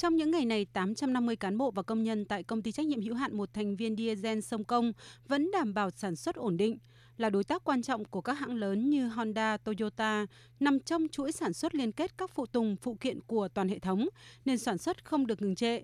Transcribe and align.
Trong 0.00 0.16
những 0.16 0.30
ngày 0.30 0.44
này, 0.44 0.64
850 0.64 1.36
cán 1.36 1.58
bộ 1.58 1.70
và 1.70 1.82
công 1.82 2.02
nhân 2.02 2.24
tại 2.24 2.42
công 2.42 2.62
ty 2.62 2.72
trách 2.72 2.86
nhiệm 2.86 3.00
hữu 3.00 3.14
hạn 3.14 3.36
một 3.36 3.52
thành 3.54 3.76
viên 3.76 3.96
diesel 3.96 4.40
Sông 4.40 4.64
Công 4.64 4.92
vẫn 5.28 5.50
đảm 5.50 5.74
bảo 5.74 5.90
sản 5.90 6.16
xuất 6.16 6.36
ổn 6.36 6.56
định, 6.56 6.78
là 7.16 7.30
đối 7.30 7.44
tác 7.44 7.64
quan 7.64 7.82
trọng 7.82 8.04
của 8.04 8.20
các 8.20 8.32
hãng 8.32 8.54
lớn 8.54 8.90
như 8.90 9.08
Honda, 9.08 9.56
Toyota, 9.56 10.26
nằm 10.60 10.80
trong 10.80 11.08
chuỗi 11.08 11.32
sản 11.32 11.52
xuất 11.52 11.74
liên 11.74 11.92
kết 11.92 12.18
các 12.18 12.30
phụ 12.34 12.46
tùng, 12.46 12.76
phụ 12.76 12.94
kiện 13.00 13.20
của 13.20 13.48
toàn 13.48 13.68
hệ 13.68 13.78
thống, 13.78 14.08
nên 14.44 14.58
sản 14.58 14.78
xuất 14.78 15.04
không 15.04 15.26
được 15.26 15.42
ngừng 15.42 15.54
trệ. 15.54 15.80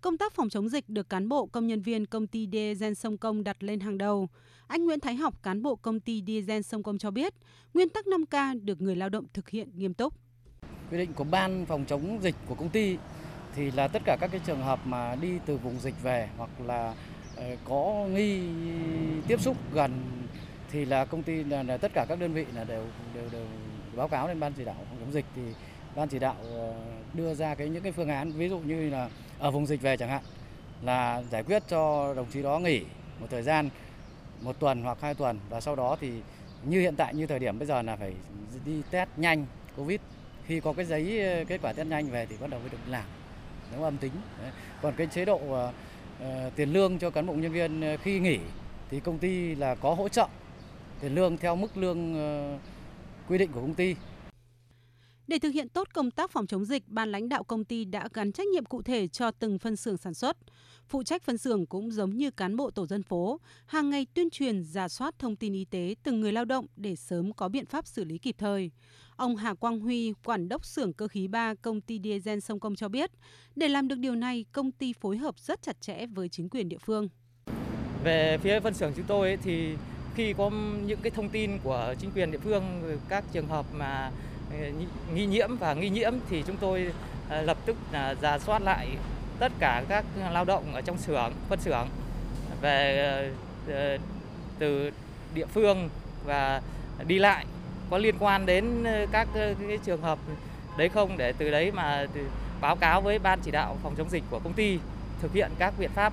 Công 0.00 0.18
tác 0.18 0.32
phòng 0.34 0.48
chống 0.48 0.68
dịch 0.68 0.88
được 0.88 1.08
cán 1.08 1.28
bộ 1.28 1.46
công 1.46 1.66
nhân 1.66 1.82
viên 1.82 2.06
công 2.06 2.26
ty 2.26 2.48
diesel 2.52 2.94
Sông 2.94 3.18
Công 3.18 3.44
đặt 3.44 3.62
lên 3.62 3.80
hàng 3.80 3.98
đầu. 3.98 4.28
Anh 4.66 4.84
Nguyễn 4.84 5.00
Thái 5.00 5.14
Học, 5.14 5.42
cán 5.42 5.62
bộ 5.62 5.76
công 5.76 6.00
ty 6.00 6.22
diesel 6.26 6.62
Sông 6.62 6.82
Công 6.82 6.98
cho 6.98 7.10
biết, 7.10 7.34
nguyên 7.74 7.88
tắc 7.88 8.04
5K 8.06 8.64
được 8.64 8.80
người 8.80 8.96
lao 8.96 9.08
động 9.08 9.24
thực 9.32 9.48
hiện 9.48 9.70
nghiêm 9.74 9.94
túc. 9.94 10.14
Quy 10.90 10.98
định 10.98 11.12
của 11.12 11.24
ban 11.24 11.66
phòng 11.66 11.84
chống 11.88 12.18
dịch 12.22 12.34
của 12.46 12.54
công 12.54 12.68
ty 12.68 12.96
thì 13.54 13.70
là 13.70 13.88
tất 13.88 14.02
cả 14.04 14.16
các 14.20 14.30
cái 14.30 14.40
trường 14.46 14.62
hợp 14.62 14.80
mà 14.84 15.14
đi 15.20 15.38
từ 15.46 15.56
vùng 15.56 15.80
dịch 15.80 16.02
về 16.02 16.28
hoặc 16.36 16.50
là 16.66 16.94
ờ, 17.36 17.56
có 17.64 18.06
nghi 18.12 18.40
tiếp 19.28 19.40
xúc 19.40 19.56
gần 19.72 20.02
thì 20.70 20.84
là 20.84 21.04
công 21.04 21.22
ty 21.22 21.44
là, 21.44 21.62
là 21.62 21.76
tất 21.76 21.92
cả 21.94 22.06
các 22.08 22.18
đơn 22.18 22.32
vị 22.32 22.46
là 22.54 22.64
đều 22.64 22.84
đều 23.14 23.28
đều 23.32 23.46
báo 23.96 24.08
cáo 24.08 24.28
lên 24.28 24.40
ban 24.40 24.52
chỉ 24.52 24.64
đạo 24.64 24.76
phòng 24.78 24.98
chống 25.00 25.12
dịch. 25.12 25.24
Thì 25.36 25.42
ban 25.96 26.08
chỉ 26.08 26.18
đạo 26.18 26.36
ờ, 26.42 26.74
đưa 27.14 27.34
ra 27.34 27.54
cái 27.54 27.68
những 27.68 27.82
cái 27.82 27.92
phương 27.92 28.08
án 28.08 28.32
ví 28.32 28.48
dụ 28.48 28.58
như 28.58 28.90
là 28.90 29.08
ở 29.38 29.50
vùng 29.50 29.66
dịch 29.66 29.82
về 29.82 29.96
chẳng 29.96 30.08
hạn 30.08 30.22
là 30.82 31.22
giải 31.30 31.42
quyết 31.42 31.62
cho 31.68 32.14
đồng 32.14 32.26
chí 32.32 32.42
đó 32.42 32.58
nghỉ 32.58 32.82
một 33.20 33.26
thời 33.30 33.42
gian 33.42 33.70
một 34.40 34.60
tuần 34.60 34.82
hoặc 34.82 34.98
hai 35.00 35.14
tuần 35.14 35.38
và 35.48 35.60
sau 35.60 35.76
đó 35.76 35.96
thì 36.00 36.12
như 36.64 36.80
hiện 36.80 36.96
tại 36.96 37.14
như 37.14 37.26
thời 37.26 37.38
điểm 37.38 37.58
bây 37.58 37.68
giờ 37.68 37.82
là 37.82 37.96
phải 37.96 38.14
đi 38.64 38.82
test 38.90 39.08
nhanh 39.16 39.46
covid. 39.76 40.00
Khi 40.46 40.60
có 40.60 40.72
cái 40.72 40.84
giấy 40.84 41.34
ờ, 41.34 41.44
kết 41.44 41.58
quả 41.62 41.72
test 41.72 41.88
nhanh 41.88 42.10
về 42.10 42.26
thì 42.26 42.36
bắt 42.40 42.50
đầu 42.50 42.60
mới 42.60 42.70
được 42.70 42.78
làm 42.88 43.04
nếu 43.72 43.82
âm 43.82 43.96
tính 43.96 44.12
Đấy. 44.42 44.50
còn 44.82 44.94
cái 44.96 45.06
chế 45.06 45.24
độ 45.24 45.36
uh, 45.36 45.74
tiền 46.56 46.72
lương 46.72 46.98
cho 46.98 47.10
cán 47.10 47.26
bộ 47.26 47.34
nhân 47.34 47.52
viên 47.52 47.80
ờ, 47.80 47.96
khi 47.96 48.18
nghỉ 48.18 48.38
thì 48.90 49.00
công 49.00 49.18
ty 49.18 49.54
là 49.54 49.74
có 49.74 49.94
hỗ 49.94 50.08
trợ 50.08 50.26
tiền 51.00 51.14
lương 51.14 51.36
theo 51.36 51.56
mức 51.56 51.76
lương 51.76 52.14
uh, 52.54 52.60
quy 53.28 53.38
định 53.38 53.52
của 53.52 53.60
công 53.60 53.74
ty 53.74 53.96
để 55.28 55.38
thực 55.38 55.50
hiện 55.50 55.68
tốt 55.68 55.88
công 55.94 56.10
tác 56.10 56.30
phòng 56.30 56.46
chống 56.46 56.64
dịch, 56.64 56.88
ban 56.88 57.12
lãnh 57.12 57.28
đạo 57.28 57.44
công 57.44 57.64
ty 57.64 57.84
đã 57.84 58.08
gắn 58.14 58.32
trách 58.32 58.46
nhiệm 58.46 58.64
cụ 58.64 58.82
thể 58.82 59.08
cho 59.08 59.30
từng 59.30 59.58
phân 59.58 59.76
xưởng 59.76 59.96
sản 59.96 60.14
xuất. 60.14 60.36
Phụ 60.88 61.02
trách 61.02 61.22
phân 61.22 61.38
xưởng 61.38 61.66
cũng 61.66 61.90
giống 61.90 62.16
như 62.16 62.30
cán 62.30 62.56
bộ 62.56 62.70
tổ 62.70 62.86
dân 62.86 63.02
phố, 63.02 63.40
hàng 63.66 63.90
ngày 63.90 64.06
tuyên 64.14 64.30
truyền, 64.30 64.64
giả 64.64 64.88
soát 64.88 65.18
thông 65.18 65.36
tin 65.36 65.52
y 65.52 65.64
tế 65.64 65.94
từng 66.02 66.20
người 66.20 66.32
lao 66.32 66.44
động 66.44 66.66
để 66.76 66.96
sớm 66.96 67.32
có 67.32 67.48
biện 67.48 67.66
pháp 67.66 67.86
xử 67.86 68.04
lý 68.04 68.18
kịp 68.18 68.34
thời. 68.38 68.70
Ông 69.16 69.36
Hà 69.36 69.54
Quang 69.54 69.80
Huy, 69.80 70.12
quản 70.24 70.48
đốc 70.48 70.64
xưởng 70.64 70.92
cơ 70.92 71.08
khí 71.08 71.28
3 71.28 71.54
công 71.54 71.80
ty 71.80 72.00
Diesel 72.04 72.38
Sông 72.38 72.60
Công 72.60 72.76
cho 72.76 72.88
biết, 72.88 73.10
để 73.56 73.68
làm 73.68 73.88
được 73.88 73.98
điều 73.98 74.14
này, 74.14 74.44
công 74.52 74.72
ty 74.72 74.92
phối 74.92 75.16
hợp 75.16 75.38
rất 75.38 75.62
chặt 75.62 75.80
chẽ 75.80 76.06
với 76.06 76.28
chính 76.28 76.48
quyền 76.48 76.68
địa 76.68 76.78
phương. 76.78 77.08
Về 78.04 78.38
phía 78.42 78.60
phân 78.60 78.74
xưởng 78.74 78.92
chúng 78.96 79.06
tôi 79.08 79.38
thì 79.42 79.74
khi 80.14 80.32
có 80.32 80.50
những 80.86 80.98
cái 81.02 81.10
thông 81.10 81.28
tin 81.28 81.58
của 81.64 81.94
chính 82.00 82.10
quyền 82.10 82.30
địa 82.30 82.38
phương 82.38 82.62
các 83.08 83.24
trường 83.32 83.46
hợp 83.46 83.66
mà 83.74 84.12
nghi 85.14 85.26
nhiễm 85.26 85.56
và 85.56 85.74
nghi 85.74 85.88
nhiễm 85.88 86.12
thì 86.30 86.42
chúng 86.46 86.56
tôi 86.56 86.92
à, 87.28 87.42
lập 87.42 87.56
tức 87.66 87.76
là 87.92 88.14
giả 88.22 88.38
soát 88.38 88.62
lại 88.62 88.88
tất 89.38 89.52
cả 89.58 89.84
các 89.88 90.04
lao 90.32 90.44
động 90.44 90.74
ở 90.74 90.80
trong 90.80 90.98
xưởng, 90.98 91.32
phân 91.48 91.60
xưởng 91.60 91.88
về 92.60 92.98
ờ, 93.68 93.74
ờ, 93.74 93.98
từ 94.58 94.90
địa 95.34 95.46
phương 95.46 95.88
và 96.24 96.62
đi 97.06 97.18
lại 97.18 97.46
có 97.90 97.98
liên 97.98 98.14
quan 98.18 98.46
đến 98.46 98.84
ờ, 98.84 99.06
các 99.12 99.28
cái 99.34 99.78
trường 99.84 100.02
hợp 100.02 100.18
đấy 100.76 100.88
không 100.88 101.16
để 101.16 101.32
từ 101.38 101.50
đấy 101.50 101.72
mà 101.72 102.06
báo 102.60 102.76
cáo 102.76 103.00
với 103.00 103.18
ban 103.18 103.40
chỉ 103.40 103.50
đạo 103.50 103.76
phòng 103.82 103.94
chống 103.98 104.10
dịch 104.10 104.24
của 104.30 104.40
công 104.44 104.52
ty 104.52 104.78
thực 105.20 105.32
hiện 105.32 105.50
các 105.58 105.74
biện 105.78 105.90
pháp 105.94 106.12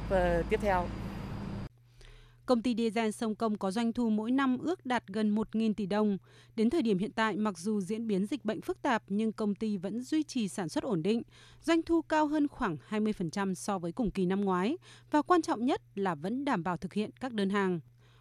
tiếp 0.49 0.59
theo. 0.61 0.86
Công 2.46 2.62
ty 2.62 2.76
Diesel 2.76 3.12
Sông 3.12 3.36
Công 3.36 3.58
có 3.58 3.72
doanh 3.72 3.94
thu 3.94 4.10
mỗi 4.10 4.32
năm 4.32 4.58
ước 4.58 4.86
đạt 4.86 5.04
gần 5.08 5.36
1.000 5.36 5.73
tỷ 5.73 5.86
đồng. 5.86 6.17
Đến 6.56 6.70
thời 6.70 6.82
điểm 6.82 6.98
hiện 6.98 7.11
tại, 7.11 7.38
mặc 7.38 7.58
dù 7.58 7.82
diễn 7.82 8.08
biến 8.08 8.26
dịch 8.26 8.45
bệnh 8.45 8.61
phức 8.61 8.82
tạp 8.82 9.04
nhưng 9.08 9.32
công 9.32 9.56
ty 9.56 9.78
vẫn 9.78 10.02
duy 10.02 10.23
trì 10.23 10.48
sản 10.48 10.70
xuất 10.70 10.84
ổn 10.84 11.04
định, 11.04 11.22
doanh 11.61 11.82
thu 11.82 12.02
cao 12.02 12.28
hơn 12.28 12.48
khoảng 12.48 12.78
20% 12.89 13.54
so 13.54 13.80
với 13.80 13.92
cùng 13.92 14.11
kỳ 14.11 14.26
năm 14.26 14.42
ngoái 14.42 14.78
và 15.11 15.22
quan 15.22 15.42
trọng 15.42 15.66
nhất 15.66 15.82
là 15.95 16.16
vẫn 16.16 16.45
đảm 16.45 16.64
bảo 16.64 16.78
thực 16.78 16.94
hiện 16.94 17.10
các 17.20 17.34
đơn 17.34 17.50
hàng. 17.50 17.80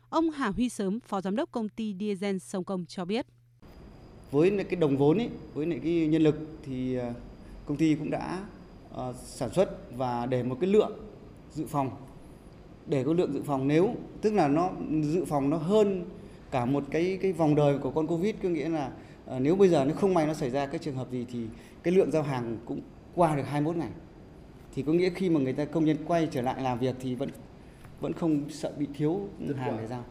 Ông 0.08 0.30
Hà 0.30 0.48
Huy 0.48 0.68
Sớm, 0.68 1.00
Phó 1.00 1.20
Giám 1.20 1.36
đốc 1.36 1.52
công 1.52 1.68
ty 1.68 1.94
Diesel 2.00 2.38
Sông 2.38 2.64
Công 2.64 2.86
cho 2.86 3.04
biết. 3.04 3.26
Với 4.30 4.64
cái 4.70 4.80
đồng 4.80 4.96
vốn, 4.96 5.18
ấy, 5.18 5.28
với 5.54 5.80
cái 5.82 6.06
nhân 6.06 6.22
lực 6.22 6.36
thì 6.62 6.96
ờ, 6.96 7.12
công 7.66 7.76
ty 7.76 7.94
cũng 7.94 8.10
đã 8.10 8.46
ờ, 8.90 9.14
sản 9.24 9.50
xuất 9.54 9.96
và 9.96 10.26
để 10.26 10.42
một 10.42 10.56
cái 10.60 10.70
lượng 10.70 10.92
dự 11.52 11.66
phòng 11.66 11.90
để 12.86 13.04
có 13.04 13.12
lượng 13.12 13.32
dự 13.32 13.42
phòng. 13.42 13.68
Nếu 13.68 13.94
tức 14.20 14.32
là 14.32 14.48
nó 14.48 14.70
dự 15.02 15.24
phòng 15.24 15.50
nó 15.50 15.56
hơn 15.56 16.04
cả 16.50 16.64
một 16.64 16.84
cái 16.90 17.18
cái 17.22 17.32
vòng 17.32 17.54
đời 17.54 17.78
của 17.78 17.90
con 17.90 18.06
covid 18.06 18.34
có 18.42 18.48
nghĩa 18.48 18.68
là 18.68 18.90
uh, 19.36 19.40
nếu 19.40 19.56
bây 19.56 19.68
giờ 19.68 19.84
nó 19.84 19.94
không 19.94 20.14
may 20.14 20.26
nó 20.26 20.34
xảy 20.34 20.50
ra 20.50 20.66
cái 20.66 20.78
trường 20.78 20.96
hợp 20.96 21.10
gì 21.10 21.26
thì 21.32 21.38
cái 21.82 21.94
lượng 21.94 22.10
giao 22.10 22.22
hàng 22.22 22.56
cũng 22.64 22.80
qua 23.14 23.36
được 23.36 23.46
21 23.46 23.76
ngày. 23.76 23.90
Thì 24.74 24.82
có 24.82 24.92
nghĩa 24.92 25.10
khi 25.10 25.30
mà 25.30 25.40
người 25.40 25.52
ta 25.52 25.64
công 25.64 25.84
nhân 25.84 25.96
quay 26.06 26.28
trở 26.30 26.42
lại 26.42 26.62
làm 26.62 26.78
việc 26.78 26.96
thì 27.00 27.14
vẫn 27.14 27.28
vẫn 28.00 28.12
không 28.12 28.50
sợ 28.50 28.72
bị 28.78 28.86
thiếu 28.94 29.20
hàng 29.56 29.76
để 29.78 29.86
giao 29.86 30.04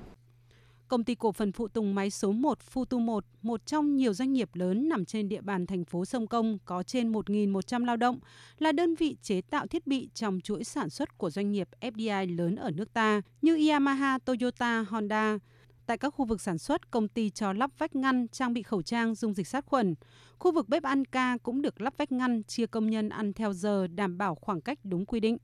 Công 0.93 1.03
ty 1.03 1.15
cổ 1.15 1.31
phần 1.31 1.51
phụ 1.51 1.67
tùng 1.67 1.95
máy 1.95 2.09
số 2.09 2.31
1 2.31 2.57
Futu 2.73 2.99
1, 2.99 3.25
một 3.41 3.65
trong 3.65 3.95
nhiều 3.95 4.13
doanh 4.13 4.33
nghiệp 4.33 4.49
lớn 4.53 4.89
nằm 4.89 5.05
trên 5.05 5.29
địa 5.29 5.41
bàn 5.41 5.65
thành 5.65 5.85
phố 5.85 6.05
Sông 6.05 6.27
Công 6.27 6.57
có 6.65 6.83
trên 6.83 7.11
1.100 7.11 7.85
lao 7.85 7.97
động, 7.97 8.19
là 8.59 8.71
đơn 8.71 8.95
vị 8.95 9.17
chế 9.21 9.41
tạo 9.41 9.67
thiết 9.67 9.87
bị 9.87 10.09
trong 10.13 10.39
chuỗi 10.41 10.63
sản 10.63 10.89
xuất 10.89 11.17
của 11.17 11.29
doanh 11.29 11.51
nghiệp 11.51 11.69
FDI 11.81 12.37
lớn 12.37 12.55
ở 12.55 12.71
nước 12.71 12.93
ta 12.93 13.21
như 13.41 13.69
Yamaha, 13.69 14.17
Toyota, 14.17 14.85
Honda. 14.89 15.37
Tại 15.85 15.97
các 15.97 16.09
khu 16.09 16.25
vực 16.25 16.41
sản 16.41 16.57
xuất, 16.57 16.91
công 16.91 17.07
ty 17.07 17.29
cho 17.29 17.53
lắp 17.53 17.71
vách 17.77 17.95
ngăn, 17.95 18.27
trang 18.27 18.53
bị 18.53 18.63
khẩu 18.63 18.81
trang, 18.81 19.15
dung 19.15 19.33
dịch 19.33 19.47
sát 19.47 19.65
khuẩn. 19.65 19.95
Khu 20.39 20.51
vực 20.51 20.69
bếp 20.69 20.83
ăn 20.83 21.05
ca 21.05 21.37
cũng 21.43 21.61
được 21.61 21.81
lắp 21.81 21.93
vách 21.97 22.11
ngăn, 22.11 22.43
chia 22.43 22.65
công 22.65 22.89
nhân 22.89 23.09
ăn 23.09 23.33
theo 23.33 23.53
giờ, 23.53 23.87
đảm 23.87 24.17
bảo 24.17 24.35
khoảng 24.35 24.61
cách 24.61 24.79
đúng 24.83 25.05
quy 25.05 25.19
định. 25.19 25.37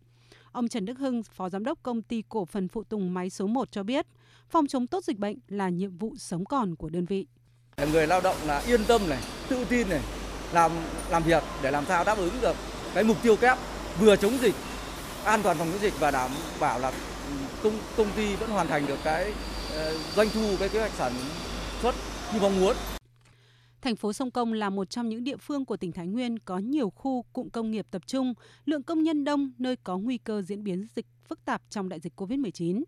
Ông 0.51 0.67
Trần 0.67 0.85
Đức 0.85 0.99
Hưng, 0.99 1.23
Phó 1.23 1.49
Giám 1.49 1.63
đốc 1.63 1.79
Công 1.83 2.01
ty 2.01 2.23
Cổ 2.29 2.45
phần 2.45 2.67
Phụ 2.67 2.83
tùng 2.83 3.13
Máy 3.13 3.29
số 3.29 3.47
1 3.47 3.71
cho 3.71 3.83
biết, 3.83 4.05
phòng 4.49 4.67
chống 4.67 4.87
tốt 4.87 5.03
dịch 5.03 5.17
bệnh 5.17 5.37
là 5.47 5.69
nhiệm 5.69 5.97
vụ 5.97 6.13
sống 6.17 6.45
còn 6.45 6.75
của 6.75 6.89
đơn 6.89 7.05
vị. 7.05 7.27
Người 7.91 8.07
lao 8.07 8.21
động 8.21 8.35
là 8.45 8.59
yên 8.59 8.81
tâm 8.87 9.09
này, 9.09 9.23
tự 9.49 9.65
tin 9.69 9.89
này, 9.89 10.01
làm 10.53 10.71
làm 11.09 11.23
việc 11.23 11.43
để 11.63 11.71
làm 11.71 11.85
sao 11.85 12.03
đáp 12.03 12.17
ứng 12.17 12.33
được 12.41 12.55
cái 12.93 13.03
mục 13.03 13.17
tiêu 13.23 13.35
kép 13.35 13.57
vừa 13.99 14.15
chống 14.15 14.37
dịch, 14.41 14.55
an 15.23 15.39
toàn 15.43 15.57
phòng 15.57 15.69
chống 15.71 15.81
dịch 15.81 15.93
và 15.99 16.11
đảm 16.11 16.31
bảo 16.59 16.79
là 16.79 16.91
công 17.63 17.73
công 17.97 18.11
ty 18.15 18.35
vẫn 18.35 18.49
hoàn 18.49 18.67
thành 18.67 18.87
được 18.87 18.99
cái 19.03 19.33
ờ, 19.73 19.97
doanh 20.15 20.27
thu 20.33 20.55
cái 20.59 20.69
kế 20.69 20.79
hoạch 20.79 20.91
sản 20.91 21.13
xuất 21.81 21.95
như 22.33 22.39
mong 22.41 22.59
muốn. 22.59 22.75
Thành 23.81 23.95
phố 23.95 24.13
Sông 24.13 24.31
Công 24.31 24.53
là 24.53 24.69
một 24.69 24.89
trong 24.89 25.09
những 25.09 25.23
địa 25.23 25.37
phương 25.37 25.65
của 25.65 25.77
tỉnh 25.77 25.91
Thái 25.91 26.07
Nguyên 26.07 26.39
có 26.39 26.57
nhiều 26.57 26.89
khu 26.89 27.25
cụm 27.33 27.49
công 27.49 27.71
nghiệp 27.71 27.87
tập 27.91 28.01
trung, 28.07 28.33
lượng 28.65 28.83
công 28.83 29.03
nhân 29.03 29.23
đông 29.23 29.51
nơi 29.57 29.75
có 29.75 29.97
nguy 29.97 30.17
cơ 30.17 30.41
diễn 30.41 30.63
biến 30.63 30.87
dịch 30.95 31.05
phức 31.27 31.45
tạp 31.45 31.61
trong 31.69 31.89
đại 31.89 31.99
dịch 31.99 32.21
COVID-19. 32.21 32.83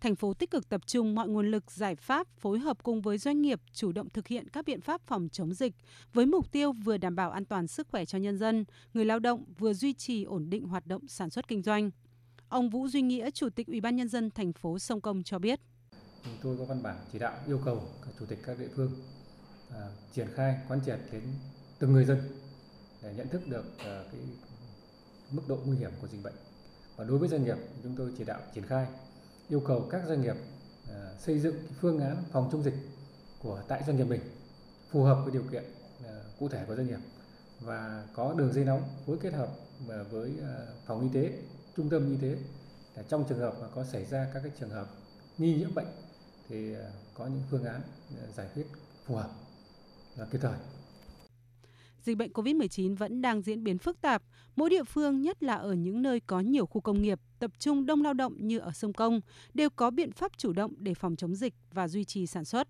Thành 0.00 0.16
phố 0.16 0.34
tích 0.34 0.50
cực 0.50 0.68
tập 0.68 0.80
trung 0.86 1.14
mọi 1.14 1.28
nguồn 1.28 1.50
lực 1.50 1.70
giải 1.70 1.96
pháp 1.96 2.26
phối 2.40 2.58
hợp 2.58 2.82
cùng 2.82 3.02
với 3.02 3.18
doanh 3.18 3.42
nghiệp 3.42 3.60
chủ 3.72 3.92
động 3.92 4.08
thực 4.10 4.26
hiện 4.26 4.48
các 4.48 4.64
biện 4.64 4.80
pháp 4.80 5.00
phòng 5.06 5.28
chống 5.32 5.54
dịch 5.54 5.72
với 6.12 6.26
mục 6.26 6.52
tiêu 6.52 6.72
vừa 6.72 6.96
đảm 6.96 7.16
bảo 7.16 7.30
an 7.30 7.44
toàn 7.44 7.66
sức 7.66 7.88
khỏe 7.88 8.04
cho 8.04 8.18
nhân 8.18 8.38
dân, 8.38 8.64
người 8.94 9.04
lao 9.04 9.18
động 9.18 9.44
vừa 9.58 9.72
duy 9.74 9.94
trì 9.94 10.24
ổn 10.24 10.50
định 10.50 10.66
hoạt 10.66 10.86
động 10.86 11.08
sản 11.08 11.30
xuất 11.30 11.48
kinh 11.48 11.62
doanh. 11.62 11.90
Ông 12.48 12.70
Vũ 12.70 12.88
Duy 12.88 13.02
Nghĩa, 13.02 13.30
Chủ 13.30 13.48
tịch 13.50 13.66
Ủy 13.66 13.80
ban 13.80 13.96
nhân 13.96 14.08
dân 14.08 14.30
thành 14.30 14.52
phố 14.52 14.78
Sông 14.78 15.00
Công 15.00 15.22
cho 15.22 15.38
biết. 15.38 15.60
Chúng 16.24 16.34
tôi 16.42 16.56
có 16.58 16.64
văn 16.64 16.82
bản 16.82 16.96
chỉ 17.12 17.18
đạo 17.18 17.32
yêu 17.46 17.60
cầu 17.64 17.82
các 18.04 18.10
chủ 18.18 18.26
tịch 18.26 18.38
các 18.46 18.58
địa 18.58 18.68
phương 18.76 18.92
À, 19.74 19.88
triển 20.12 20.28
khai 20.34 20.56
quán 20.68 20.80
triệt 20.86 20.98
đến 21.12 21.22
từng 21.78 21.92
người 21.92 22.04
dân 22.04 22.18
để 23.02 23.14
nhận 23.16 23.28
thức 23.28 23.42
được 23.48 23.64
à, 23.78 24.04
cái 24.12 24.20
mức 25.30 25.42
độ 25.48 25.58
nguy 25.64 25.76
hiểm 25.76 25.90
của 26.00 26.08
dịch 26.08 26.22
bệnh. 26.22 26.34
Và 26.96 27.04
đối 27.04 27.18
với 27.18 27.28
doanh 27.28 27.44
nghiệp 27.44 27.56
chúng 27.82 27.96
tôi 27.96 28.12
chỉ 28.18 28.24
đạo 28.24 28.40
triển 28.54 28.66
khai 28.66 28.86
yêu 29.48 29.60
cầu 29.60 29.86
các 29.90 30.02
doanh 30.08 30.22
nghiệp 30.22 30.36
à, 30.90 31.14
xây 31.18 31.38
dựng 31.40 31.56
phương 31.80 32.00
án 32.00 32.16
phòng 32.32 32.48
chống 32.52 32.62
dịch 32.62 32.74
của 33.42 33.62
tại 33.68 33.82
doanh 33.86 33.96
nghiệp 33.96 34.04
mình 34.04 34.20
phù 34.90 35.02
hợp 35.02 35.18
với 35.24 35.32
điều 35.32 35.42
kiện 35.52 35.64
à, 36.06 36.12
cụ 36.38 36.48
thể 36.48 36.64
của 36.66 36.76
doanh 36.76 36.86
nghiệp 36.86 37.00
và 37.60 38.06
có 38.14 38.34
đường 38.34 38.52
dây 38.52 38.64
nóng 38.64 38.82
phối 39.06 39.18
kết 39.22 39.32
hợp 39.32 39.48
à, 39.88 40.02
với 40.10 40.32
à, 40.42 40.54
phòng 40.86 41.00
y 41.00 41.08
tế 41.20 41.38
trung 41.76 41.90
tâm 41.90 42.10
y 42.10 42.16
tế 42.16 42.38
để 42.96 43.02
trong 43.08 43.24
trường 43.28 43.38
hợp 43.38 43.54
mà 43.60 43.68
có 43.74 43.84
xảy 43.84 44.04
ra 44.04 44.30
các 44.34 44.40
cái 44.42 44.52
trường 44.60 44.70
hợp 44.70 44.86
nghi 45.38 45.54
nhiễm 45.58 45.74
bệnh 45.74 45.86
thì 46.48 46.74
có 47.14 47.26
những 47.26 47.42
phương 47.50 47.64
án 47.64 47.80
giải 48.36 48.48
quyết 48.54 48.66
phù 49.04 49.14
hợp 49.14 49.30
kịp 50.32 50.38
thời. 50.42 50.58
Dịch 52.02 52.16
bệnh 52.16 52.32
COVID-19 52.32 52.96
vẫn 52.96 53.22
đang 53.22 53.42
diễn 53.42 53.64
biến 53.64 53.78
phức 53.78 54.00
tạp. 54.00 54.22
Mỗi 54.56 54.70
địa 54.70 54.84
phương, 54.84 55.22
nhất 55.22 55.42
là 55.42 55.54
ở 55.54 55.72
những 55.72 56.02
nơi 56.02 56.20
có 56.20 56.40
nhiều 56.40 56.66
khu 56.66 56.80
công 56.80 57.02
nghiệp, 57.02 57.20
tập 57.38 57.50
trung 57.58 57.86
đông 57.86 58.02
lao 58.02 58.14
động 58.14 58.46
như 58.46 58.58
ở 58.58 58.72
sông 58.72 58.92
Công, 58.92 59.20
đều 59.54 59.70
có 59.70 59.90
biện 59.90 60.12
pháp 60.12 60.32
chủ 60.38 60.52
động 60.52 60.74
để 60.78 60.94
phòng 60.94 61.16
chống 61.16 61.34
dịch 61.34 61.54
và 61.72 61.88
duy 61.88 62.04
trì 62.04 62.26
sản 62.26 62.44
xuất. 62.44 62.68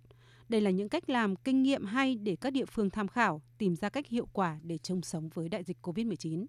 Đây 0.49 0.61
là 0.61 0.71
những 0.71 0.89
cách 0.89 1.11
làm 1.11 1.37
kinh 1.37 1.63
nghiệm 1.63 1.85
hay 1.85 2.17
để 2.17 2.37
các 2.37 2.53
địa 2.53 2.65
phương 2.65 2.91
tham 2.91 3.09
khảo, 3.09 3.43
tìm 3.59 3.77
ra 3.77 3.89
cách 3.89 4.07
hiệu 4.07 4.27
quả 4.33 4.59
để 4.63 4.79
chung 4.79 5.03
sống 5.03 5.29
với 5.29 5.49
đại 5.49 5.65
dịch 5.65 5.77
COVID-19. 5.83 6.47